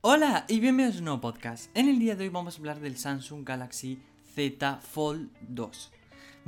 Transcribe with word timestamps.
Hola 0.00 0.44
y 0.46 0.60
bienvenidos 0.60 0.94
a 0.94 0.98
un 1.00 1.04
nuevo 1.06 1.20
podcast. 1.20 1.76
En 1.76 1.88
el 1.88 1.98
día 1.98 2.14
de 2.14 2.22
hoy 2.22 2.28
vamos 2.28 2.54
a 2.54 2.58
hablar 2.58 2.78
del 2.78 2.96
Samsung 2.96 3.44
Galaxy 3.44 3.98
Z 4.32 4.76
Fold 4.76 5.28
2. 5.48 5.90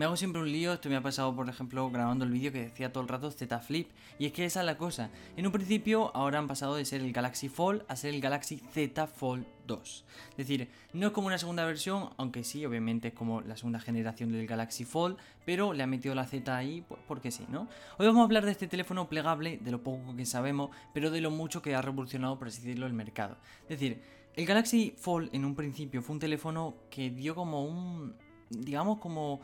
Me 0.01 0.07
hago 0.07 0.17
siempre 0.17 0.41
un 0.41 0.51
lío, 0.51 0.73
esto 0.73 0.89
me 0.89 0.97
ha 0.97 1.03
pasado 1.03 1.37
por 1.37 1.47
ejemplo 1.47 1.91
grabando 1.91 2.25
el 2.25 2.31
vídeo 2.31 2.51
que 2.51 2.63
decía 2.63 2.91
todo 2.91 3.03
el 3.03 3.09
rato 3.11 3.31
Z 3.31 3.59
Flip 3.61 3.87
y 4.19 4.25
es 4.25 4.33
que 4.33 4.47
esa 4.47 4.61
es 4.61 4.65
la 4.65 4.79
cosa. 4.79 5.11
En 5.37 5.45
un 5.45 5.53
principio 5.53 6.11
ahora 6.17 6.39
han 6.39 6.49
pasado 6.49 6.77
de 6.77 6.87
ser 6.87 7.03
el 7.03 7.13
Galaxy 7.13 7.51
Fold 7.51 7.83
a 7.87 7.97
ser 7.97 8.15
el 8.15 8.23
Galaxy 8.23 8.63
Z 8.73 9.07
Fold 9.07 9.45
2. 9.67 10.05
Es 10.31 10.37
decir, 10.39 10.71
no 10.95 11.09
es 11.09 11.13
como 11.13 11.27
una 11.27 11.37
segunda 11.37 11.67
versión, 11.67 12.09
aunque 12.17 12.45
sí, 12.45 12.65
obviamente 12.65 13.09
es 13.09 13.15
como 13.15 13.43
la 13.43 13.59
segunda 13.59 13.79
generación 13.79 14.33
del 14.33 14.47
Galaxy 14.47 14.87
Fold, 14.87 15.19
pero 15.45 15.75
le 15.75 15.83
han 15.83 15.91
metido 15.91 16.15
la 16.15 16.25
Z 16.25 16.57
ahí 16.57 16.83
pues, 16.89 16.99
porque 17.07 17.31
sí, 17.31 17.45
¿no? 17.51 17.69
Hoy 17.99 18.07
vamos 18.07 18.23
a 18.23 18.25
hablar 18.25 18.47
de 18.47 18.53
este 18.53 18.69
teléfono 18.69 19.07
plegable, 19.07 19.59
de 19.59 19.71
lo 19.71 19.83
poco 19.83 20.17
que 20.17 20.25
sabemos, 20.25 20.71
pero 20.95 21.11
de 21.11 21.21
lo 21.21 21.31
mucho 21.31 21.61
que 21.61 21.75
ha 21.75 21.83
revolucionado, 21.83 22.39
por 22.39 22.49
así 22.49 22.63
decirlo, 22.63 22.87
el 22.87 22.95
mercado. 22.95 23.37
Es 23.65 23.79
decir, 23.79 24.01
el 24.35 24.47
Galaxy 24.47 24.95
Fold 24.97 25.29
en 25.35 25.45
un 25.45 25.55
principio 25.55 26.01
fue 26.01 26.15
un 26.15 26.21
teléfono 26.21 26.77
que 26.89 27.11
dio 27.11 27.35
como 27.35 27.67
un, 27.67 28.15
digamos 28.49 28.97
como 28.97 29.43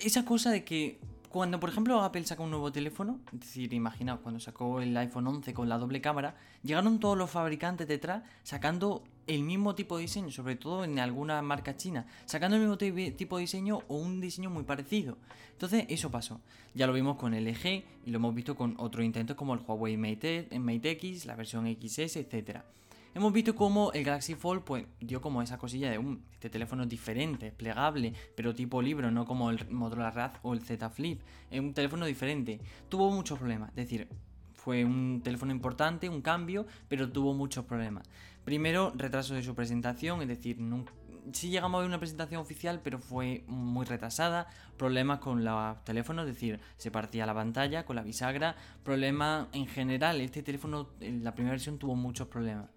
esa 0.00 0.24
cosa 0.24 0.50
de 0.50 0.64
que 0.64 0.98
cuando, 1.30 1.60
por 1.60 1.70
ejemplo, 1.70 2.02
Apple 2.02 2.24
saca 2.24 2.42
un 2.42 2.50
nuevo 2.50 2.72
teléfono, 2.72 3.20
es 3.32 3.40
decir, 3.40 3.72
imaginaos, 3.72 4.18
cuando 4.20 4.40
sacó 4.40 4.80
el 4.80 4.96
iPhone 4.96 5.28
11 5.28 5.54
con 5.54 5.68
la 5.68 5.78
doble 5.78 6.00
cámara, 6.00 6.34
llegaron 6.64 6.98
todos 6.98 7.16
los 7.16 7.30
fabricantes 7.30 7.86
detrás 7.86 8.24
sacando 8.42 9.04
el 9.28 9.44
mismo 9.44 9.76
tipo 9.76 9.96
de 9.96 10.02
diseño, 10.02 10.32
sobre 10.32 10.56
todo 10.56 10.82
en 10.82 10.98
alguna 10.98 11.40
marca 11.40 11.76
china, 11.76 12.06
sacando 12.24 12.56
el 12.56 12.62
mismo 12.62 12.76
tipo 12.76 13.36
de 13.36 13.40
diseño 13.42 13.82
o 13.86 13.96
un 13.96 14.20
diseño 14.20 14.50
muy 14.50 14.64
parecido. 14.64 15.18
Entonces, 15.52 15.84
eso 15.88 16.10
pasó. 16.10 16.40
Ya 16.74 16.88
lo 16.88 16.92
vimos 16.92 17.16
con 17.16 17.32
LG 17.32 17.66
y 18.06 18.10
lo 18.10 18.16
hemos 18.16 18.34
visto 18.34 18.56
con 18.56 18.74
otros 18.78 19.04
intentos 19.04 19.36
como 19.36 19.54
el 19.54 19.60
Huawei 19.60 19.96
Mate, 19.96 20.48
Mate 20.58 20.90
X, 20.90 21.26
la 21.26 21.36
versión 21.36 21.64
XS, 21.66 22.16
etcétera 22.16 22.64
hemos 23.14 23.32
visto 23.32 23.54
cómo 23.54 23.92
el 23.92 24.04
Galaxy 24.04 24.34
Fold 24.34 24.62
pues 24.62 24.86
dio 25.00 25.20
como 25.20 25.42
esa 25.42 25.58
cosilla 25.58 25.90
de 25.90 25.98
un 25.98 26.22
este 26.32 26.50
teléfono 26.50 26.86
diferente, 26.86 27.52
plegable, 27.52 28.14
pero 28.34 28.54
tipo 28.54 28.80
libro, 28.80 29.10
no 29.10 29.26
como 29.26 29.50
el 29.50 29.68
Motorola 29.70 30.10
Razr 30.10 30.38
o 30.42 30.54
el 30.54 30.62
Z 30.62 30.88
Flip. 30.90 31.20
Es 31.50 31.60
un 31.60 31.74
teléfono 31.74 32.06
diferente. 32.06 32.60
Tuvo 32.88 33.10
muchos 33.10 33.38
problemas, 33.38 33.70
es 33.70 33.76
decir, 33.76 34.08
fue 34.54 34.84
un 34.84 35.20
teléfono 35.22 35.52
importante, 35.52 36.08
un 36.08 36.22
cambio, 36.22 36.66
pero 36.88 37.10
tuvo 37.10 37.34
muchos 37.34 37.64
problemas. 37.64 38.08
Primero, 38.44 38.92
retraso 38.96 39.34
de 39.34 39.42
su 39.42 39.54
presentación, 39.54 40.22
es 40.22 40.28
decir, 40.28 40.58
sí 41.32 41.50
llegamos 41.50 41.78
a 41.78 41.80
ver 41.80 41.88
una 41.88 41.98
presentación 41.98 42.40
oficial, 42.40 42.80
pero 42.82 42.98
fue 42.98 43.44
muy 43.46 43.86
retrasada. 43.86 44.46
Problemas 44.76 45.18
con 45.18 45.44
los 45.44 45.84
teléfonos, 45.84 46.26
es 46.26 46.34
decir, 46.34 46.60
se 46.76 46.90
partía 46.90 47.26
la 47.26 47.34
pantalla 47.34 47.84
con 47.84 47.96
la 47.96 48.02
bisagra. 48.02 48.56
Problemas 48.84 49.48
en 49.52 49.66
general, 49.66 50.20
este 50.20 50.42
teléfono, 50.42 50.88
en 51.00 51.24
la 51.24 51.34
primera 51.34 51.52
versión 51.52 51.78
tuvo 51.78 51.94
muchos 51.94 52.28
problemas. 52.28 52.68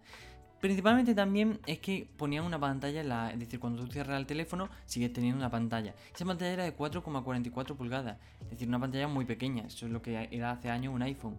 Principalmente 0.63 1.13
también 1.13 1.59
es 1.65 1.79
que 1.79 2.07
ponían 2.15 2.45
una 2.45 2.57
pantalla, 2.57 3.03
la, 3.03 3.31
es 3.31 3.39
decir, 3.39 3.59
cuando 3.59 3.83
tú 3.83 3.91
cierras 3.91 4.17
el 4.17 4.25
teléfono 4.25 4.69
sigues 4.85 5.11
teniendo 5.11 5.39
una 5.39 5.51
pantalla. 5.51 5.93
Esa 6.15 6.23
pantalla 6.23 6.53
era 6.53 6.63
de 6.63 6.73
4,44 6.73 7.75
pulgadas, 7.75 8.17
es 8.39 8.49
decir, 8.51 8.69
una 8.69 8.79
pantalla 8.79 9.09
muy 9.09 9.25
pequeña, 9.25 9.65
eso 9.65 9.87
es 9.87 9.91
lo 9.91 10.01
que 10.01 10.29
era 10.31 10.51
hace 10.51 10.69
años 10.69 10.93
un 10.93 11.01
iPhone. 11.01 11.35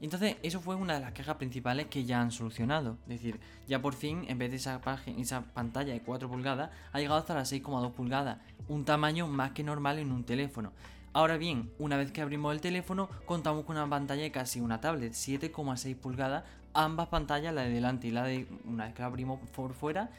Y 0.00 0.04
entonces 0.04 0.36
eso 0.42 0.60
fue 0.60 0.76
una 0.76 0.94
de 0.94 1.00
las 1.00 1.12
quejas 1.12 1.36
principales 1.36 1.86
que 1.86 2.04
ya 2.04 2.20
han 2.20 2.30
solucionado. 2.30 2.96
Es 3.08 3.20
decir, 3.20 3.40
ya 3.66 3.82
por 3.82 3.94
fin, 3.94 4.24
en 4.28 4.38
vez 4.38 4.50
de 4.50 4.56
esa, 4.56 4.80
esa 5.18 5.42
pantalla 5.42 5.92
de 5.92 6.00
4 6.00 6.28
pulgadas, 6.28 6.70
ha 6.92 6.98
llegado 6.98 7.18
hasta 7.18 7.34
las 7.34 7.52
6,2 7.52 7.92
pulgadas, 7.92 8.38
un 8.68 8.84
tamaño 8.84 9.26
más 9.26 9.52
que 9.52 9.64
normal 9.64 9.98
en 9.98 10.12
un 10.12 10.24
teléfono. 10.24 10.72
Ahora 11.12 11.36
bien, 11.36 11.70
una 11.78 11.96
vez 11.96 12.12
que 12.12 12.20
abrimos 12.20 12.54
el 12.54 12.60
teléfono, 12.60 13.08
contamos 13.24 13.64
con 13.64 13.76
una 13.76 13.88
pantalla 13.88 14.22
de 14.22 14.30
casi 14.30 14.60
una 14.60 14.80
tablet, 14.80 15.12
7,6 15.14 15.96
pulgadas, 15.96 16.44
ambas 16.74 17.08
pantallas, 17.08 17.52
la 17.52 17.62
de 17.62 17.70
delante 17.70 18.06
y 18.06 18.10
la 18.10 18.24
de 18.24 18.46
una 18.64 18.84
vez 18.84 18.94
que 18.94 19.02
la 19.02 19.06
abrimos 19.06 19.40
por 19.56 19.74
fuera, 19.74 20.10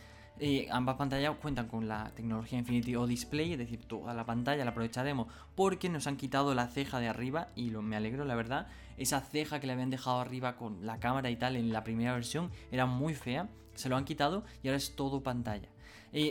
ambas 0.71 0.95
pantallas 0.95 1.35
cuentan 1.41 1.67
con 1.67 1.87
la 1.87 2.11
tecnología 2.15 2.59
Infinity 2.59 2.95
O 2.95 3.07
Display, 3.07 3.53
es 3.53 3.59
decir, 3.59 3.85
toda 3.85 4.13
la 4.13 4.25
pantalla 4.25 4.63
la 4.63 4.71
aprovecharemos 4.71 5.27
porque 5.55 5.89
nos 5.89 6.07
han 6.07 6.15
quitado 6.15 6.55
la 6.55 6.67
ceja 6.67 6.99
de 6.99 7.09
arriba 7.09 7.49
y 7.55 7.71
lo, 7.71 7.81
me 7.81 7.95
alegro, 7.95 8.23
la 8.25 8.35
verdad. 8.35 8.67
Esa 8.97 9.21
ceja 9.21 9.59
que 9.59 9.67
le 9.67 9.73
habían 9.73 9.89
dejado 9.89 10.19
arriba 10.19 10.55
con 10.55 10.85
la 10.85 10.99
cámara 10.99 11.29
y 11.29 11.35
tal 11.35 11.55
en 11.55 11.73
la 11.73 11.83
primera 11.83 12.13
versión 12.13 12.51
era 12.71 12.85
muy 12.85 13.15
fea, 13.15 13.49
se 13.75 13.89
lo 13.89 13.97
han 13.97 14.05
quitado 14.05 14.43
y 14.63 14.67
ahora 14.67 14.77
es 14.77 14.95
todo 14.95 15.23
pantalla. 15.23 15.69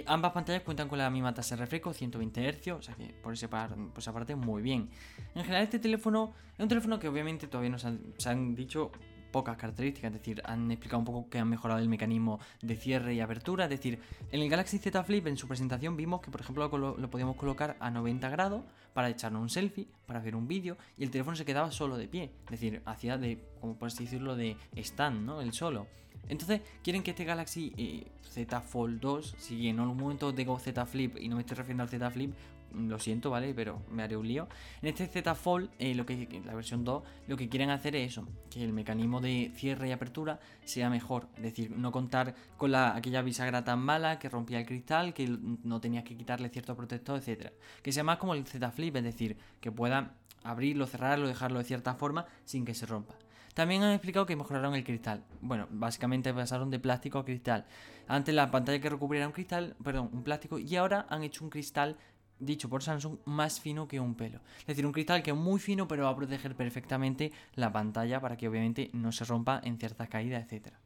Ambas 0.07 0.33
pantallas 0.33 0.63
cuentan 0.63 0.89
con 0.89 0.99
la 0.99 1.09
misma 1.09 1.33
tasa 1.35 1.55
de 1.55 1.61
refresco, 1.63 1.93
120 1.93 2.53
Hz, 2.53 2.69
o 2.73 2.83
sea 2.83 2.95
que 2.95 3.15
por, 3.23 3.33
ese 3.33 3.49
esa 3.97 4.13
parte 4.13 4.35
muy 4.35 4.61
bien. 4.61 4.91
En 5.35 5.43
general 5.43 5.63
este 5.63 5.79
teléfono 5.79 6.35
es 6.55 6.61
un 6.61 6.69
teléfono 6.69 6.99
que 6.99 7.09
obviamente 7.09 7.47
todavía 7.47 7.71
nos 7.71 8.27
han 8.27 8.55
dicho 8.55 8.91
pocas 9.31 9.56
características, 9.56 10.12
es 10.12 10.19
decir, 10.19 10.43
han 10.44 10.71
explicado 10.71 10.99
un 10.99 11.05
poco 11.05 11.28
que 11.28 11.39
han 11.39 11.49
mejorado 11.49 11.81
el 11.81 11.89
mecanismo 11.89 12.41
de 12.62 12.77
cierre 12.77 13.15
y 13.15 13.21
apertura, 13.21 13.65
es 13.65 13.71
decir, 13.71 13.99
en 14.33 14.41
el 14.41 14.49
Galaxy 14.49 14.78
Z 14.78 15.03
Flip 15.05 15.27
en 15.27 15.37
su 15.37 15.47
presentación 15.49 15.97
vimos 15.97 16.21
que 16.21 16.31
por 16.31 16.41
ejemplo 16.41 16.69
lo, 16.69 17.11
podíamos 17.11 17.37
colocar 17.37 17.77
a 17.81 17.91
90 17.91 18.28
grados 18.31 18.62
para 18.94 19.09
echarnos 19.09 19.43
un 19.43 19.50
selfie, 19.50 19.88
para 20.06 20.21
ver 20.21 20.34
un 20.34 20.49
vídeo 20.49 20.77
y 20.97 21.05
el 21.05 21.11
teléfono 21.11 21.37
se 21.37 21.44
quedaba 21.44 21.71
solo 21.71 21.97
de 21.97 22.09
pie, 22.09 22.31
es 22.44 22.50
decir, 22.50 22.83
hacía 22.84 23.19
de, 23.19 23.38
como 23.61 23.75
puedes 23.77 23.97
decirlo, 23.97 24.37
de 24.37 24.56
stand, 24.77 25.25
¿no? 25.25 25.41
El 25.41 25.53
solo. 25.53 25.87
Entonces, 26.28 26.61
quieren 26.83 27.03
que 27.03 27.12
este 27.12 27.25
Galaxy 27.25 27.72
eh, 27.77 28.06
Z 28.22 28.61
Fold 28.61 29.00
2, 29.00 29.34
si 29.38 29.69
en 29.69 29.81
algún 29.81 29.97
momento 29.97 30.33
digo 30.33 30.59
Z 30.59 30.84
Flip 30.87 31.17
y 31.19 31.28
no 31.28 31.37
me 31.37 31.43
estoy 31.43 31.56
refiriendo 31.56 31.84
al 31.84 31.88
Z 31.88 32.11
Flip, 32.11 32.34
lo 32.75 32.99
siento, 32.99 33.31
¿vale? 33.31 33.55
Pero 33.55 33.83
me 33.91 34.03
haré 34.03 34.17
un 34.17 34.27
lío. 34.27 34.49
En 34.83 34.89
este 34.89 35.06
Z 35.06 35.34
Fold, 35.34 35.71
eh, 35.79 35.95
lo 35.95 36.05
que, 36.06 36.43
la 36.45 36.55
versión 36.55 36.84
2, 36.84 37.03
lo 37.27 37.37
que 37.37 37.49
quieren 37.49 37.71
hacer 37.71 37.97
es 37.97 38.12
eso, 38.12 38.29
que 38.51 38.62
el 38.62 38.73
mecanismo 38.73 39.21
de 39.21 39.53
cierre 39.55 39.89
y 39.89 39.93
apertura 39.93 40.41
sea 40.65 40.91
mejor. 40.91 41.29
Es 41.37 41.43
decir, 41.43 41.71
no 41.71 41.93
contar 41.93 42.34
con 42.56 42.73
la, 42.73 42.95
aquella 42.95 43.23
bisagra 43.23 43.65
tan 43.65 43.81
mala 43.81 44.19
que 44.19 44.29
rompía 44.29 44.59
el 44.59 44.67
cristal, 44.67 45.15
que 45.15 45.29
no 45.29 45.81
tenías 45.81 46.05
que 46.05 46.17
quitarle 46.17 46.49
cierto 46.49 46.77
protector, 46.77 47.21
etc. 47.25 47.53
Que 47.83 47.93
sea 47.93 48.05
más 48.05 48.19
como 48.19 48.34
el 48.34 48.47
Z 48.47 48.71
Flip, 48.71 48.97
es 48.97 49.05
decir, 49.05 49.37
que 49.61 49.73
pueda 49.73 50.15
abrirlo, 50.45 50.87
cerrarlo, 50.87 51.29
dejarlo 51.29 51.59
de 51.59 51.65
cierta 51.65 51.95
forma 51.95 52.27
sin 52.45 52.65
que 52.65 52.75
se 52.75 52.87
rompa. 52.87 53.15
También 53.59 53.83
han 53.83 53.91
explicado 53.91 54.25
que 54.25 54.37
mejoraron 54.37 54.77
el 54.77 54.85
cristal. 54.85 55.25
Bueno, 55.41 55.67
básicamente 55.71 56.33
pasaron 56.33 56.71
de 56.71 56.79
plástico 56.79 57.19
a 57.19 57.25
cristal. 57.25 57.67
Antes 58.06 58.33
la 58.33 58.53
pantalla 58.53 58.81
que 58.81 58.89
recubriera 58.89 59.27
un 59.27 59.33
cristal, 59.33 59.75
perdón, 59.83 60.11
un 60.12 60.23
plástico, 60.23 60.61
y 60.61 60.77
ahora 60.77 61.06
han 61.11 61.25
hecho 61.25 61.43
un 61.43 61.50
cristal 61.50 61.97
dicho 62.41 62.69
por 62.69 62.82
Samsung, 62.82 63.19
más 63.25 63.60
fino 63.60 63.88
que 63.88 64.00
un 64.00 64.15
pelo. 64.15 64.41
Es 64.60 64.66
decir, 64.66 64.87
un 64.87 64.93
cristal 64.93 65.22
que 65.22 65.31
es 65.31 65.37
muy 65.37 65.60
fino, 65.60 65.88
pero 65.88 66.04
va 66.04 66.10
a 66.10 66.16
proteger 66.16 66.54
perfectamente 66.54 67.32
la 67.54 67.72
pantalla 67.72 68.21
para 68.21 68.37
que 68.37 68.49
obviamente 68.49 68.91
no 68.93 69.12
se 69.12 69.25
rompa 69.25 69.60
en 69.65 69.78
ciertas 69.78 70.09
caídas, 70.09 70.44
etcétera. 70.44 70.78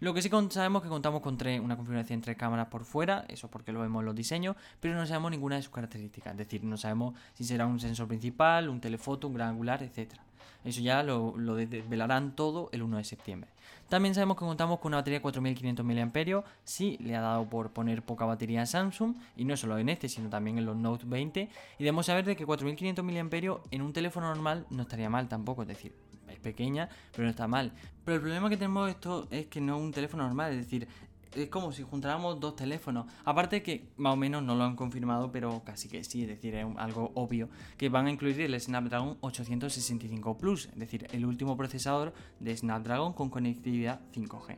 Lo 0.00 0.14
que 0.14 0.22
sí 0.22 0.28
sabemos 0.28 0.80
es 0.80 0.84
que 0.84 0.88
contamos 0.90 1.22
con 1.22 1.36
una 1.60 1.76
configuración 1.76 2.18
entre 2.18 2.36
cámaras 2.36 2.68
por 2.68 2.84
fuera, 2.84 3.24
eso 3.26 3.50
porque 3.50 3.72
lo 3.72 3.80
vemos 3.80 4.00
en 4.00 4.06
los 4.06 4.14
diseños, 4.14 4.54
pero 4.78 4.94
no 4.94 5.04
sabemos 5.06 5.32
ninguna 5.32 5.56
de 5.56 5.62
sus 5.62 5.72
características. 5.72 6.32
Es 6.32 6.38
decir, 6.38 6.62
no 6.62 6.76
sabemos 6.76 7.14
si 7.34 7.42
será 7.42 7.66
un 7.66 7.80
sensor 7.80 8.06
principal, 8.06 8.68
un 8.68 8.80
telefoto, 8.80 9.26
un 9.26 9.34
gran 9.34 9.48
angular, 9.48 9.82
etcétera. 9.82 10.22
Eso 10.64 10.80
ya 10.80 11.02
lo, 11.02 11.32
desvelarán 11.54 12.34
todo 12.34 12.68
el 12.72 12.82
1 12.82 12.98
de 12.98 13.04
septiembre. 13.04 13.50
También 13.88 14.14
sabemos 14.14 14.36
que 14.36 14.44
contamos 14.44 14.80
con 14.80 14.90
una 14.90 14.98
batería 14.98 15.18
de 15.18 15.22
4500 15.22 15.84
mAh. 15.84 16.44
Sí, 16.64 16.98
le 17.00 17.16
ha 17.16 17.20
dado 17.20 17.48
por 17.48 17.70
poner 17.70 18.02
poca 18.02 18.24
batería 18.24 18.62
a 18.62 18.66
Samsung, 18.66 19.14
y 19.36 19.44
no 19.44 19.56
solo 19.56 19.78
en 19.78 19.88
este, 19.88 20.08
sino 20.08 20.28
también 20.28 20.58
en 20.58 20.66
los 20.66 20.76
Note 20.76 21.04
20. 21.06 21.48
Y 21.78 21.82
debemos 21.84 22.06
saber 22.06 22.24
de 22.24 22.36
que 22.36 22.44
4500 22.44 23.04
mAh 23.04 23.60
en 23.70 23.82
un 23.82 23.92
teléfono 23.92 24.28
normal 24.28 24.66
no 24.70 24.82
estaría 24.82 25.08
mal 25.08 25.28
tampoco, 25.28 25.62
es 25.62 25.68
decir, 25.68 25.94
es 26.28 26.38
pequeña, 26.38 26.88
pero 27.12 27.24
no 27.24 27.30
está 27.30 27.48
mal. 27.48 27.72
Pero 28.04 28.16
el 28.16 28.20
problema 28.20 28.48
que 28.48 28.56
tenemos 28.56 28.88
esto 28.88 29.26
es 29.30 29.46
que 29.46 29.60
no 29.60 29.76
es 29.76 29.82
un 29.82 29.92
teléfono 29.92 30.24
normal, 30.24 30.52
es 30.52 30.58
decir, 30.58 30.88
es 31.34 31.48
como 31.48 31.72
si 31.72 31.82
juntáramos 31.82 32.40
dos 32.40 32.56
teléfonos. 32.56 33.06
Aparte 33.24 33.62
que 33.62 33.88
más 33.96 34.14
o 34.14 34.16
menos 34.16 34.42
no 34.42 34.54
lo 34.54 34.64
han 34.64 34.76
confirmado, 34.76 35.30
pero 35.32 35.62
casi 35.64 35.88
que 35.88 36.04
sí, 36.04 36.22
es 36.22 36.28
decir, 36.28 36.54
es 36.54 36.66
algo 36.76 37.12
obvio, 37.14 37.48
que 37.76 37.88
van 37.88 38.06
a 38.06 38.10
incluir 38.10 38.40
el 38.40 38.60
Snapdragon 38.60 39.18
865 39.20 40.38
Plus, 40.38 40.66
es 40.66 40.78
decir, 40.78 41.06
el 41.12 41.26
último 41.26 41.56
procesador 41.56 42.12
de 42.40 42.56
Snapdragon 42.56 43.12
con 43.12 43.30
conectividad 43.30 44.00
5G. 44.12 44.56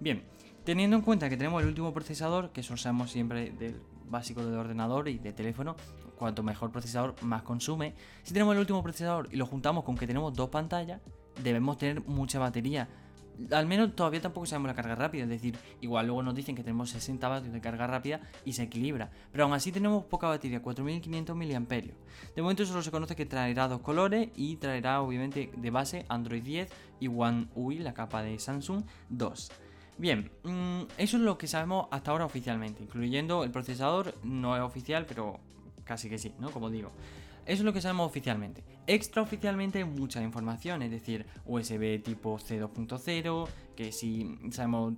Bien, 0.00 0.22
teniendo 0.64 0.96
en 0.96 1.02
cuenta 1.02 1.28
que 1.28 1.36
tenemos 1.36 1.62
el 1.62 1.68
último 1.68 1.92
procesador, 1.92 2.50
que 2.50 2.60
eso 2.60 2.76
sabemos 2.76 3.10
siempre 3.10 3.50
del 3.50 3.80
básico 4.08 4.44
de 4.44 4.56
ordenador 4.56 5.08
y 5.08 5.18
de 5.18 5.32
teléfono, 5.32 5.76
cuanto 6.16 6.42
mejor 6.42 6.70
procesador 6.70 7.14
más 7.22 7.42
consume. 7.42 7.94
Si 8.22 8.34
tenemos 8.34 8.54
el 8.54 8.60
último 8.60 8.82
procesador 8.82 9.28
y 9.32 9.36
lo 9.36 9.46
juntamos 9.46 9.84
con 9.84 9.96
que 9.96 10.06
tenemos 10.06 10.34
dos 10.34 10.50
pantallas, 10.50 11.00
debemos 11.42 11.78
tener 11.78 12.02
mucha 12.06 12.38
batería 12.38 12.88
al 13.50 13.66
menos 13.66 13.94
todavía 13.94 14.20
tampoco 14.20 14.46
sabemos 14.46 14.68
la 14.68 14.74
carga 14.74 14.94
rápida, 14.94 15.24
es 15.24 15.28
decir, 15.28 15.56
igual 15.80 16.06
luego 16.06 16.22
nos 16.22 16.34
dicen 16.34 16.54
que 16.54 16.62
tenemos 16.62 16.90
60 16.90 17.28
vatios 17.28 17.52
de 17.52 17.60
carga 17.60 17.86
rápida 17.86 18.20
y 18.44 18.52
se 18.52 18.64
equilibra, 18.64 19.10
pero 19.32 19.44
aún 19.44 19.52
así 19.52 19.72
tenemos 19.72 20.04
poca 20.04 20.28
batería, 20.28 20.62
4500 20.62 21.36
mAh. 21.36 21.60
De 22.36 22.42
momento 22.42 22.66
solo 22.66 22.82
se 22.82 22.90
conoce 22.90 23.16
que 23.16 23.26
traerá 23.26 23.68
dos 23.68 23.80
colores 23.80 24.28
y 24.36 24.56
traerá 24.56 25.00
obviamente 25.00 25.50
de 25.56 25.70
base 25.70 26.04
Android 26.08 26.42
10 26.42 26.70
y 27.00 27.08
One 27.08 27.48
UI, 27.54 27.78
la 27.78 27.94
capa 27.94 28.22
de 28.22 28.38
Samsung 28.38 28.84
2. 29.08 29.50
Bien, 29.98 30.30
mm, 30.44 30.82
eso 30.96 31.16
es 31.16 31.22
lo 31.22 31.36
que 31.36 31.46
sabemos 31.46 31.86
hasta 31.90 32.10
ahora 32.10 32.24
oficialmente, 32.24 32.82
incluyendo 32.82 33.44
el 33.44 33.50
procesador, 33.50 34.14
no 34.22 34.56
es 34.56 34.62
oficial, 34.62 35.04
pero 35.06 35.40
casi 35.84 36.08
que 36.08 36.18
sí, 36.18 36.32
¿no? 36.38 36.50
Como 36.50 36.70
digo. 36.70 36.90
Eso 37.46 37.62
es 37.62 37.64
lo 37.64 37.72
que 37.72 37.80
sabemos 37.80 38.06
oficialmente. 38.06 38.64
Extraoficialmente 38.86 39.78
hay 39.78 39.84
mucha 39.84 40.22
información, 40.22 40.82
es 40.82 40.90
decir, 40.90 41.26
USB 41.46 42.02
tipo 42.02 42.38
C2.0, 42.38 43.48
que 43.76 43.92
si 43.92 44.38
sabemos 44.50 44.94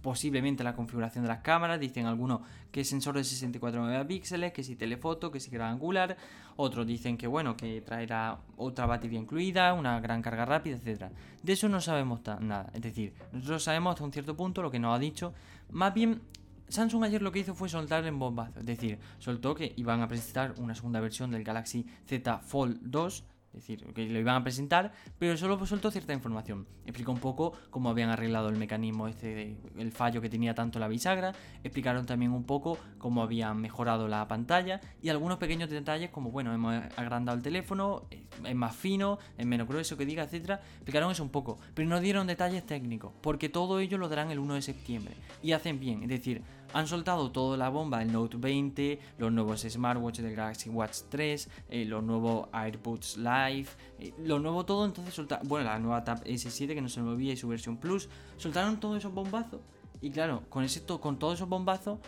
posiblemente 0.00 0.64
la 0.64 0.74
configuración 0.74 1.24
de 1.24 1.28
las 1.28 1.40
cámaras, 1.40 1.78
dicen 1.78 2.06
algunos 2.06 2.40
que 2.72 2.84
sensor 2.84 3.16
de 3.16 3.24
64 3.24 3.82
megapíxeles, 3.82 4.52
que 4.52 4.62
si 4.62 4.76
telefoto, 4.76 5.30
que 5.30 5.40
si 5.40 5.50
gran 5.50 5.72
angular, 5.72 6.16
otros 6.56 6.86
dicen 6.86 7.16
que 7.16 7.26
bueno, 7.26 7.56
que 7.56 7.80
traerá 7.82 8.38
otra 8.56 8.86
batería 8.86 9.18
incluida, 9.18 9.74
una 9.74 10.00
gran 10.00 10.22
carga 10.22 10.44
rápida, 10.44 10.76
etcétera. 10.76 11.10
De 11.42 11.52
eso 11.52 11.68
no 11.68 11.80
sabemos 11.80 12.20
nada, 12.40 12.70
es 12.72 12.80
decir, 12.80 13.12
nosotros 13.32 13.62
sabemos 13.62 13.92
hasta 13.92 14.04
un 14.04 14.12
cierto 14.12 14.36
punto 14.36 14.62
lo 14.62 14.70
que 14.70 14.78
nos 14.78 14.96
ha 14.96 14.98
dicho, 14.98 15.34
más 15.70 15.92
bien 15.92 16.20
Samsung 16.70 17.04
ayer 17.04 17.20
lo 17.20 17.32
que 17.32 17.40
hizo 17.40 17.54
fue 17.54 17.68
soltar 17.68 18.06
en 18.06 18.18
bombazo, 18.18 18.60
es 18.60 18.66
decir, 18.66 18.98
soltó 19.18 19.54
que 19.54 19.72
iban 19.76 20.00
a 20.00 20.08
presentar 20.08 20.54
una 20.58 20.74
segunda 20.74 21.00
versión 21.00 21.30
del 21.30 21.44
Galaxy 21.44 21.84
Z 22.06 22.38
Fold 22.38 22.78
2 22.82 23.24
es 23.52 23.66
decir, 23.66 23.84
que 23.94 24.06
lo 24.06 24.18
iban 24.18 24.36
a 24.36 24.44
presentar, 24.44 24.92
pero 25.18 25.36
solo 25.36 25.64
soltó 25.66 25.90
cierta 25.90 26.12
información. 26.12 26.66
Explicó 26.86 27.10
un 27.10 27.18
poco 27.18 27.52
cómo 27.70 27.90
habían 27.90 28.08
arreglado 28.08 28.48
el 28.48 28.56
mecanismo 28.56 29.08
este, 29.08 29.56
el 29.76 29.90
fallo 29.90 30.20
que 30.20 30.28
tenía 30.28 30.54
tanto 30.54 30.78
la 30.78 30.86
bisagra. 30.86 31.32
Explicaron 31.64 32.06
también 32.06 32.32
un 32.32 32.44
poco 32.44 32.78
cómo 32.98 33.22
habían 33.22 33.60
mejorado 33.60 34.06
la 34.06 34.26
pantalla 34.28 34.80
y 35.02 35.08
algunos 35.08 35.38
pequeños 35.38 35.68
detalles 35.68 36.10
como, 36.10 36.30
bueno, 36.30 36.54
hemos 36.54 36.74
agrandado 36.96 37.36
el 37.36 37.42
teléfono, 37.42 38.04
es 38.44 38.54
más 38.54 38.76
fino, 38.76 39.18
es 39.36 39.46
menos 39.46 39.66
grueso 39.66 39.96
que 39.96 40.06
diga, 40.06 40.22
etcétera. 40.22 40.60
Explicaron 40.74 41.10
eso 41.10 41.24
un 41.24 41.30
poco, 41.30 41.58
pero 41.74 41.88
no 41.88 42.00
dieron 42.00 42.28
detalles 42.28 42.64
técnicos, 42.64 43.12
porque 43.20 43.48
todo 43.48 43.80
ello 43.80 43.98
lo 43.98 44.08
darán 44.08 44.30
el 44.30 44.38
1 44.38 44.54
de 44.54 44.62
septiembre. 44.62 45.14
Y 45.42 45.52
hacen 45.52 45.80
bien, 45.80 46.04
es 46.04 46.08
decir, 46.08 46.42
han 46.72 46.86
soltado 46.86 47.30
toda 47.32 47.56
la 47.56 47.68
bomba 47.68 48.00
el 48.02 48.12
Note 48.12 48.36
20, 48.36 49.00
los 49.18 49.32
nuevos 49.32 49.62
smartwatch 49.62 50.20
del 50.20 50.36
Galaxy 50.36 50.70
Watch 50.70 50.98
3, 51.08 51.48
eh, 51.68 51.84
los 51.84 52.02
nuevos 52.02 52.48
AirPods 52.52 53.16
Live, 53.16 53.39
eh, 53.48 54.12
lo 54.18 54.38
nuevo 54.38 54.64
todo, 54.64 54.84
entonces 54.84 55.14
soltaron, 55.14 55.48
bueno, 55.48 55.66
la 55.66 55.78
nueva 55.78 56.04
Tab 56.04 56.22
S7 56.24 56.74
que 56.74 56.82
no 56.82 56.88
se 56.88 57.00
movía 57.00 57.32
y 57.32 57.36
su 57.36 57.48
versión 57.48 57.76
Plus, 57.76 58.08
soltaron 58.36 58.80
todos 58.80 58.98
esos 58.98 59.14
bombazos. 59.14 59.60
Y 60.00 60.10
claro, 60.10 60.42
con, 60.48 60.64
ese, 60.64 60.84
con 60.84 61.18
todos 61.18 61.34
esos 61.34 61.48
bombazos, 61.48 61.98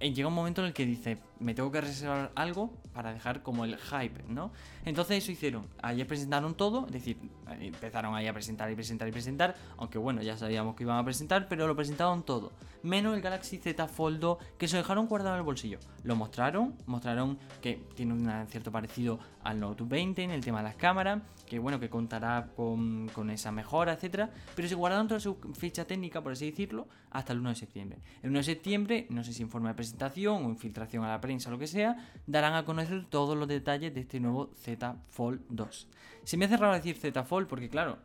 eh, 0.00 0.12
llega 0.12 0.28
un 0.28 0.34
momento 0.34 0.60
en 0.62 0.68
el 0.68 0.72
que 0.72 0.86
dice, 0.86 1.18
me 1.42 1.54
tengo 1.54 1.70
que 1.70 1.80
reservar 1.80 2.32
algo 2.34 2.72
para 2.92 3.12
dejar 3.12 3.42
como 3.42 3.64
el 3.64 3.76
hype, 3.76 4.22
¿no? 4.28 4.52
Entonces 4.84 5.22
eso 5.22 5.32
hicieron. 5.32 5.66
Ayer 5.82 6.06
presentaron 6.06 6.54
todo, 6.54 6.86
es 6.86 6.92
decir, 6.92 7.18
empezaron 7.60 8.14
ahí 8.14 8.26
a 8.26 8.32
presentar 8.32 8.70
y 8.70 8.74
presentar 8.74 9.08
y 9.08 9.12
presentar, 9.12 9.54
aunque 9.76 9.98
bueno, 9.98 10.22
ya 10.22 10.36
sabíamos 10.36 10.74
que 10.74 10.84
iban 10.84 10.98
a 10.98 11.04
presentar, 11.04 11.48
pero 11.48 11.66
lo 11.66 11.76
presentaron 11.76 12.22
todo. 12.22 12.52
Menos 12.82 13.14
el 13.14 13.22
Galaxy 13.22 13.58
Z 13.58 13.86
Fold 13.88 14.18
2, 14.18 14.38
que 14.58 14.68
se 14.68 14.76
dejaron 14.76 15.06
guardado 15.06 15.36
en 15.36 15.40
el 15.40 15.44
bolsillo. 15.44 15.78
Lo 16.02 16.16
mostraron, 16.16 16.74
mostraron 16.86 17.38
que 17.60 17.82
tiene 17.94 18.12
un 18.12 18.46
cierto 18.48 18.72
parecido 18.72 19.18
al 19.44 19.60
Note 19.60 19.84
20 19.84 20.22
en 20.22 20.30
el 20.30 20.44
tema 20.44 20.58
de 20.58 20.64
las 20.64 20.76
cámaras, 20.76 21.22
que 21.46 21.58
bueno, 21.58 21.78
que 21.78 21.88
contará 21.88 22.48
con, 22.56 23.08
con 23.08 23.30
esa 23.30 23.52
mejora, 23.52 23.92
etcétera, 23.92 24.30
pero 24.54 24.68
se 24.68 24.74
guardaron 24.74 25.08
toda 25.08 25.20
su 25.20 25.36
ficha 25.54 25.84
técnica, 25.84 26.22
por 26.22 26.32
así 26.32 26.50
decirlo, 26.50 26.88
hasta 27.10 27.32
el 27.32 27.40
1 27.40 27.50
de 27.50 27.54
septiembre. 27.54 27.98
El 28.22 28.30
1 28.30 28.38
de 28.38 28.44
septiembre, 28.44 29.06
no 29.10 29.22
sé 29.22 29.32
si 29.32 29.42
en 29.42 29.50
forma 29.50 29.68
de 29.68 29.74
presentación 29.74 30.44
o 30.44 30.48
infiltración 30.48 31.04
a 31.04 31.08
la 31.08 31.20
prensa 31.20 31.31
o 31.46 31.50
lo 31.50 31.58
que 31.58 31.66
sea, 31.66 31.96
darán 32.26 32.54
a 32.54 32.64
conocer 32.64 33.06
todos 33.06 33.36
los 33.36 33.48
detalles 33.48 33.94
de 33.94 34.00
este 34.00 34.20
nuevo 34.20 34.50
Z 34.56 34.96
Fold 35.08 35.40
2. 35.48 35.88
Se 36.24 36.36
me 36.36 36.44
hace 36.44 36.56
raro 36.56 36.74
decir 36.74 36.96
Z 36.96 37.24
Fold 37.24 37.48
porque 37.48 37.68
claro, 37.68 37.98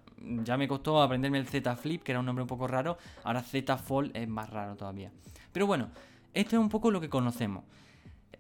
ya 0.44 0.58
me 0.58 0.68
costó 0.68 1.02
aprenderme 1.02 1.38
el 1.38 1.48
Z 1.48 1.76
Flip, 1.76 2.04
que 2.04 2.12
era 2.12 2.20
un 2.20 2.26
nombre 2.26 2.42
un 2.42 2.48
poco 2.48 2.68
raro, 2.68 2.98
ahora 3.24 3.42
Z 3.42 3.78
Fold 3.78 4.16
es 4.16 4.28
más 4.28 4.50
raro 4.50 4.76
todavía. 4.76 5.12
Pero 5.52 5.68
bueno, 5.68 5.90
esto 6.34 6.56
es 6.56 6.60
un 6.60 6.70
poco 6.70 6.92
lo 6.92 7.02
que 7.02 7.10
conocemos. 7.10 7.64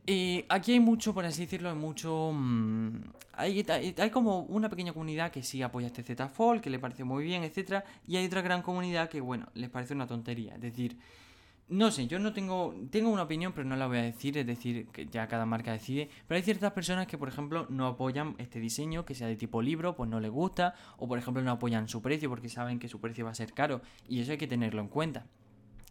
Eh, 0.10 0.45
aquí 0.48 0.72
hay 0.72 0.80
mucho, 0.80 1.13
por 1.13 1.25
así 1.25 1.42
decirlo, 1.42 1.69
hay 1.69 1.75
mucho... 1.75 2.31
Mm, 2.34 3.01
hay, 3.34 3.66
hay, 3.69 4.10
como 4.10 4.39
una 4.44 4.69
pequeña 4.69 4.94
comunidad 4.94 5.31
que 5.31 5.44
sí 5.44 5.62
apoya 5.62 5.88
este 5.88 6.01
Z 6.01 6.30
Fold, 6.30 6.62
que 6.62 6.69
le 6.69 6.80
parece 6.80 7.04
muy 7.04 7.24
bien, 7.24 7.44
etc. 7.44 7.84
Y 8.07 8.16
hay 8.16 8.25
otra 8.25 8.42
gran 8.42 8.62
comunidad 8.62 9.10
que, 9.10 9.22
bueno, 9.22 9.48
les 9.54 9.69
parece 9.69 9.94
una 9.94 10.07
tontería. 10.07 10.56
Es 10.56 10.62
decir, 10.62 10.98
no 11.69 11.92
sé, 11.92 12.08
yo 12.08 12.18
no 12.19 12.31
tengo. 12.31 12.74
Tengo 12.92 13.10
una 13.10 13.24
opinión, 13.24 13.52
pero 13.52 13.68
no 13.68 13.75
la 13.75 13.88
voy 13.88 13.98
a 13.98 14.04
decir, 14.04 14.38
es 14.38 14.48
decir, 14.48 14.88
que 14.88 15.06
ya 15.06 15.28
cada 15.28 15.46
marca 15.46 15.74
decide. 15.74 16.10
Pero 16.25 16.38
hay 16.38 16.44
ciertas 16.44 16.72
personas 16.72 17.08
que, 17.08 17.18
por 17.18 17.28
ejemplo, 17.28 17.68
no 17.69 17.88
apoyan 17.88 18.36
este 18.38 18.60
diseño, 18.60 19.04
que 19.04 19.16
sea 19.16 19.28
de 19.28 19.36
tipo 19.36 19.62
libro, 19.62 19.96
pues 19.96 20.10
no 20.10 20.19
les 20.22 20.31
gusta. 20.31 20.75
O, 20.98 21.08
por 21.08 21.18
ejemplo, 21.18 21.44
no 21.44 21.52
apoyan 21.52 21.90
su 21.90 22.02
precio 22.02 22.30
porque 22.30 22.48
saben 22.48 22.80
que 22.80 22.88
su 22.88 23.02
precio 23.02 23.25
va 23.25 23.31
a 23.31 23.36
ser 23.36 23.52
caro. 23.52 23.81
Y 24.08 24.22
eso 24.22 24.31
hay 24.31 24.38
que 24.38 24.48
tenerlo 24.48 24.81
en 24.81 24.88
cuenta. 24.88 25.25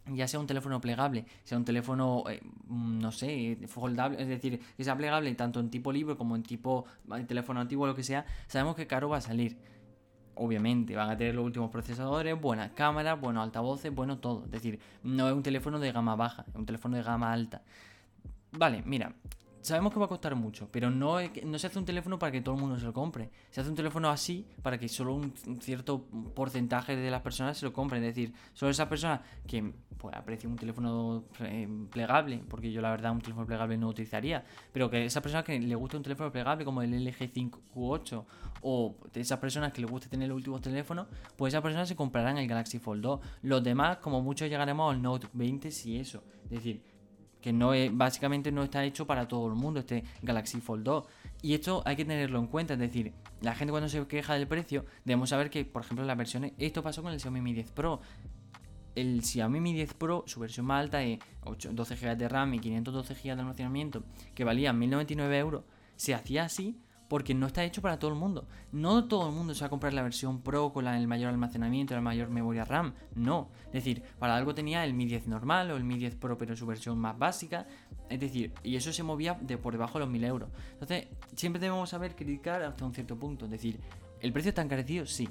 Ya 0.07 0.27
sea 0.27 0.39
un 0.39 0.47
teléfono 0.47 0.79
plegable, 0.81 1.25
sea 1.43 1.57
un 1.57 1.65
teléfono, 1.65 2.23
eh, 2.29 2.41
no 2.69 3.11
sé, 3.11 3.59
foldable, 3.67 4.21
es 4.21 4.29
decir, 4.29 4.61
que 4.77 4.83
sea 4.85 4.95
plegable 4.95 5.35
tanto 5.35 5.59
en 5.59 5.69
tipo 5.69 5.91
libro 5.91 6.17
como 6.17 6.37
en 6.37 6.43
tipo 6.43 6.85
teléfono 7.27 7.59
antiguo, 7.59 7.85
lo 7.85 7.93
que 7.93 8.03
sea, 8.03 8.25
sabemos 8.47 8.77
que 8.77 8.87
caro 8.87 9.09
va 9.09 9.17
a 9.17 9.21
salir 9.21 9.57
obviamente 10.37 10.95
van 10.95 11.09
a 11.09 11.17
tener 11.17 11.35
los 11.35 11.45
últimos 11.45 11.69
procesadores, 11.71 12.39
buenas 12.39 12.71
cámaras, 12.71 13.19
buenos 13.19 13.43
altavoces, 13.43 13.93
bueno 13.93 14.17
todo. 14.19 14.45
Es 14.45 14.51
decir, 14.51 14.79
no 15.03 15.27
es 15.27 15.33
un 15.33 15.43
teléfono 15.43 15.79
de 15.79 15.91
gama 15.91 16.15
baja, 16.15 16.45
es 16.47 16.55
un 16.55 16.65
teléfono 16.65 16.97
de 16.97 17.03
gama 17.03 17.31
alta. 17.31 17.61
Vale, 18.51 18.81
mira, 18.85 19.13
sabemos 19.67 19.93
que 19.93 19.99
va 19.99 20.05
a 20.05 20.09
costar 20.09 20.35
mucho, 20.35 20.69
pero 20.71 20.89
no, 20.89 21.17
no 21.43 21.59
se 21.59 21.67
hace 21.67 21.77
un 21.77 21.85
teléfono 21.85 22.17
para 22.17 22.31
que 22.31 22.41
todo 22.41 22.55
el 22.55 22.61
mundo 22.61 22.77
se 22.79 22.85
lo 22.85 22.93
compre. 22.93 23.29
Se 23.51 23.61
hace 23.61 23.69
un 23.69 23.75
teléfono 23.75 24.09
así 24.09 24.45
para 24.61 24.77
que 24.77 24.87
solo 24.87 25.13
un 25.13 25.33
cierto 25.59 26.05
porcentaje 26.33 26.95
de 26.95 27.11
las 27.11 27.21
personas 27.21 27.57
se 27.57 27.65
lo 27.65 27.73
compren. 27.73 28.03
Es 28.03 28.15
decir, 28.15 28.33
solo 28.53 28.71
esas 28.71 28.87
personas 28.87 29.21
que 29.45 29.73
pues, 29.97 30.15
aprecian 30.15 30.53
un 30.53 30.57
teléfono 30.57 31.25
eh, 31.41 31.67
plegable, 31.91 32.41
porque 32.49 32.71
yo 32.71 32.81
la 32.81 32.91
verdad 32.91 33.11
un 33.11 33.21
teléfono 33.21 33.45
plegable 33.45 33.77
no 33.77 33.89
utilizaría, 33.89 34.43
pero 34.71 34.89
que 34.89 35.05
esas 35.05 35.21
personas 35.21 35.43
que 35.43 35.59
le 35.59 35.75
guste 35.75 35.97
un 35.97 36.03
teléfono 36.03 36.31
plegable 36.31 36.63
como 36.63 36.81
el 36.81 36.91
LG 37.03 37.33
5Q8 37.33 38.25
o 38.61 38.95
de 39.13 39.21
esas 39.21 39.39
personas 39.39 39.73
que 39.73 39.81
les 39.81 39.91
guste 39.91 40.07
tener 40.07 40.29
los 40.29 40.37
últimos 40.37 40.61
teléfonos, 40.61 41.07
pues 41.35 41.53
esas 41.53 41.61
personas 41.61 41.87
se 41.87 41.95
comprarán 41.95 42.37
el 42.37 42.47
Galaxy 42.47 42.79
Fold 42.79 43.01
2. 43.01 43.19
Los 43.43 43.63
demás, 43.63 43.97
como 43.97 44.21
muchos 44.21 44.49
llegaremos 44.49 44.93
al 44.93 45.01
Note 45.01 45.27
20 45.33 45.71
si 45.71 45.97
eso. 45.97 46.23
Es 46.45 46.51
decir, 46.51 46.96
que 47.41 47.53
no 47.53 47.73
es, 47.73 47.95
básicamente 47.95 48.51
no 48.51 48.63
está 48.63 48.83
hecho 48.83 49.05
para 49.05 49.27
todo 49.27 49.47
el 49.47 49.53
mundo 49.53 49.79
este 49.79 50.03
Galaxy 50.21 50.61
Fold 50.61 50.83
2. 50.83 51.05
Y 51.41 51.53
esto 51.53 51.83
hay 51.85 51.95
que 51.95 52.05
tenerlo 52.05 52.39
en 52.39 52.47
cuenta, 52.47 52.73
es 52.73 52.79
decir, 52.79 53.13
la 53.41 53.55
gente 53.55 53.71
cuando 53.71 53.89
se 53.89 54.05
queja 54.07 54.33
del 54.33 54.47
precio, 54.47 54.85
debemos 55.05 55.29
saber 55.29 55.49
que, 55.49 55.65
por 55.65 55.83
ejemplo, 55.83 56.05
las 56.05 56.17
versiones, 56.17 56.53
esto 56.57 56.81
pasó 56.81 57.03
con 57.03 57.13
el 57.13 57.19
Xiaomi 57.19 57.41
Mi 57.41 57.53
10 57.53 57.71
Pro. 57.71 58.01
El 58.95 59.23
Xiaomi 59.23 59.59
Mi 59.59 59.73
10 59.73 59.93
Pro, 59.93 60.23
su 60.25 60.39
versión 60.39 60.65
más 60.65 60.81
alta 60.81 61.03
es 61.03 61.19
12 61.71 61.95
GB 61.95 62.17
de 62.17 62.27
RAM 62.27 62.53
y 62.55 62.59
512 62.59 63.13
GB 63.13 63.23
de 63.23 63.41
almacenamiento, 63.41 64.03
que 64.33 64.43
valía 64.43 64.73
1099 64.73 65.37
euros, 65.37 65.63
se 65.95 66.13
hacía 66.15 66.45
así 66.45 66.79
porque 67.07 67.33
no 67.33 67.47
está 67.47 67.63
hecho 67.63 67.81
para 67.81 67.99
todo 67.99 68.11
el 68.11 68.17
mundo. 68.17 68.47
No 68.71 69.05
todo 69.05 69.29
el 69.29 69.35
mundo 69.35 69.53
se 69.53 69.61
va 69.61 69.67
a 69.67 69.69
comprar 69.69 69.93
la 69.93 70.01
versión 70.01 70.41
Pro 70.41 70.73
con 70.73 70.87
el 70.87 71.07
mayor 71.07 71.29
almacenamiento, 71.29 71.95
la 71.95 72.01
mayor 72.01 72.29
memoria 72.29 72.65
RAM. 72.65 72.93
No. 73.15 73.49
Es 73.67 73.73
decir, 73.73 74.03
para 74.19 74.35
algo 74.35 74.53
tenía 74.53 74.83
el 74.83 74.93
Mi 74.93 75.05
10 75.05 75.27
normal 75.27 75.71
o 75.71 75.77
el 75.77 75.83
Mi 75.83 75.97
10 75.97 76.15
Pro, 76.15 76.37
pero 76.37 76.55
su 76.55 76.65
versión 76.65 76.97
más 76.99 77.17
básica. 77.17 77.67
Es 78.09 78.19
decir, 78.19 78.53
y 78.63 78.75
eso 78.75 78.91
se 78.91 79.03
movía 79.03 79.37
de 79.41 79.57
por 79.57 79.73
debajo 79.73 79.99
de 79.99 80.05
los 80.05 80.09
1000 80.09 80.23
euros. 80.23 80.49
Entonces, 80.73 81.07
siempre 81.35 81.59
debemos 81.59 81.89
saber 81.89 82.15
criticar 82.15 82.61
hasta 82.63 82.85
un 82.85 82.93
cierto 82.93 83.17
punto. 83.17 83.45
Es 83.45 83.51
decir, 83.51 83.79
¿el 84.21 84.33
precio 84.33 84.49
está 84.49 84.61
encarecido? 84.61 85.05
Sí. 85.05 85.29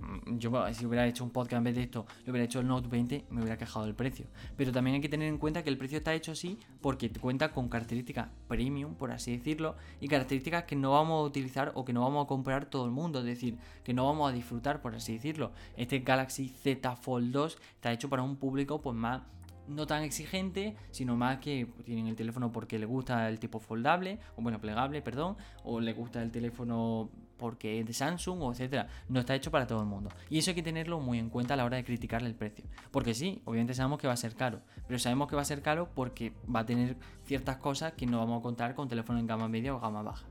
Mm, 0.00 0.38
yo 0.38 0.72
si 0.72 0.86
hubiera 0.86 1.06
hecho 1.06 1.24
un 1.24 1.30
podcast 1.30 1.58
en 1.58 1.64
vez 1.64 1.74
de 1.74 1.82
esto, 1.82 2.06
lo 2.24 2.32
hubiera 2.32 2.44
hecho 2.44 2.60
el 2.60 2.66
Note 2.66 2.88
20, 2.88 3.26
me 3.30 3.40
hubiera 3.40 3.56
quejado 3.56 3.86
del 3.86 3.94
precio. 3.94 4.26
Pero 4.56 4.72
también 4.72 4.96
hay 4.96 5.00
que 5.00 5.08
tener 5.08 5.28
en 5.28 5.38
cuenta 5.38 5.62
que 5.62 5.70
el 5.70 5.78
precio 5.78 5.98
está 5.98 6.14
hecho 6.14 6.32
así 6.32 6.58
porque 6.80 7.10
cuenta 7.10 7.52
con 7.52 7.68
características 7.68 8.28
premium, 8.48 8.94
por 8.94 9.10
así 9.10 9.36
decirlo, 9.36 9.76
y 10.00 10.08
características 10.08 10.64
que 10.64 10.76
no 10.76 10.92
vamos 10.92 11.22
a 11.22 11.26
utilizar 11.26 11.72
o 11.74 11.84
que 11.84 11.92
no 11.92 12.02
vamos 12.02 12.24
a 12.24 12.28
comprar 12.28 12.66
todo 12.66 12.84
el 12.84 12.92
mundo, 12.92 13.20
es 13.20 13.24
decir, 13.24 13.58
que 13.84 13.94
no 13.94 14.06
vamos 14.06 14.30
a 14.30 14.34
disfrutar, 14.34 14.80
por 14.80 14.94
así 14.94 15.14
decirlo. 15.14 15.52
Este 15.76 16.00
Galaxy 16.00 16.48
Z 16.48 16.96
Fold 16.96 17.32
2 17.32 17.58
está 17.74 17.92
hecho 17.92 18.08
para 18.08 18.22
un 18.22 18.36
público 18.36 18.80
pues 18.80 18.96
más 18.96 19.22
no 19.68 19.86
tan 19.86 20.02
exigente, 20.02 20.76
sino 20.90 21.16
más 21.16 21.38
que 21.38 21.66
tienen 21.84 22.06
el 22.06 22.16
teléfono 22.16 22.52
porque 22.52 22.78
le 22.78 22.86
gusta 22.86 23.28
el 23.28 23.38
tipo 23.38 23.58
foldable, 23.58 24.18
o 24.36 24.42
bueno, 24.42 24.60
plegable, 24.60 25.02
perdón, 25.02 25.36
o 25.64 25.80
le 25.80 25.92
gusta 25.92 26.22
el 26.22 26.30
teléfono 26.30 27.10
porque 27.36 27.80
es 27.80 27.86
de 27.86 27.92
Samsung 27.92 28.42
o 28.42 28.52
etcétera. 28.52 28.88
No 29.08 29.20
está 29.20 29.34
hecho 29.34 29.50
para 29.50 29.66
todo 29.66 29.80
el 29.80 29.86
mundo. 29.86 30.10
Y 30.30 30.38
eso 30.38 30.50
hay 30.50 30.54
que 30.54 30.62
tenerlo 30.62 31.00
muy 31.00 31.18
en 31.18 31.30
cuenta 31.30 31.54
a 31.54 31.56
la 31.56 31.64
hora 31.64 31.76
de 31.76 31.84
criticarle 31.84 32.28
el 32.28 32.34
precio. 32.34 32.64
Porque 32.90 33.14
sí, 33.14 33.42
obviamente 33.44 33.74
sabemos 33.74 33.98
que 33.98 34.06
va 34.06 34.14
a 34.14 34.16
ser 34.16 34.34
caro. 34.34 34.60
Pero 34.86 34.98
sabemos 34.98 35.28
que 35.28 35.36
va 35.36 35.42
a 35.42 35.46
ser 35.46 35.62
caro 35.62 35.90
porque 35.94 36.32
va 36.54 36.60
a 36.60 36.66
tener 36.66 36.96
ciertas 37.24 37.56
cosas 37.56 37.92
que 37.92 38.06
no 38.06 38.18
vamos 38.18 38.40
a 38.40 38.42
contar 38.42 38.74
con 38.74 38.88
teléfono 38.88 39.18
en 39.18 39.26
gama 39.26 39.48
media 39.48 39.74
o 39.74 39.80
gama 39.80 40.02
baja. 40.02 40.26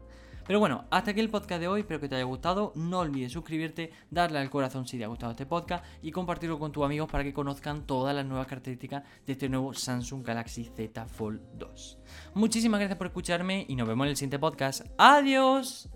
Pero 0.48 0.60
bueno, 0.60 0.86
hasta 0.92 1.12
aquí 1.12 1.20
el 1.20 1.30
podcast 1.30 1.60
de 1.60 1.68
hoy, 1.68 1.82
espero 1.82 2.00
que 2.00 2.08
te 2.08 2.16
haya 2.16 2.24
gustado. 2.24 2.72
No 2.76 3.00
olvides 3.00 3.32
suscribirte, 3.32 3.92
darle 4.12 4.38
al 4.40 4.50
corazón 4.50 4.88
si 4.88 4.98
te 4.98 5.04
ha 5.04 5.08
gustado 5.08 5.32
este 5.32 5.46
podcast 5.46 5.84
y 6.04 6.12
compartirlo 6.12 6.60
con 6.60 6.72
tus 6.72 6.86
amigos 6.86 7.10
para 7.10 7.24
que 7.24 7.34
conozcan 7.34 7.88
todas 7.88 8.16
las 8.16 8.26
nuevas 8.26 8.46
características 8.46 9.04
de 9.26 9.34
este 9.34 9.50
nuevo 9.50 9.74
Samsung 9.74 10.24
Galaxy 10.24 10.66
Z 10.66 11.08
Fold 11.08 11.42
2. 11.58 11.98
Muchísimas 12.36 12.80
gracias 12.80 12.98
por 12.98 13.08
escucharme 13.08 13.66
y 13.68 13.76
nos 13.76 13.88
vemos 13.88 14.06
en 14.06 14.12
el 14.12 14.18
siguiente 14.18 14.40
podcast. 14.40 14.86
¡Adiós! 14.98 15.95